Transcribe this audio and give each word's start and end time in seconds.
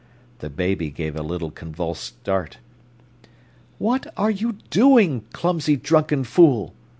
The 0.39 0.49
baby 0.49 0.89
gave 0.89 1.15
a 1.15 1.21
little 1.21 1.51
convulsed 1.51 2.03
start. 2.21 2.57
"What 3.77 4.11
are 4.17 4.31
you 4.31 4.53
doing, 4.71 5.25
clumsy, 5.31 5.75
drunken 5.75 6.23
fool?" 6.23 6.73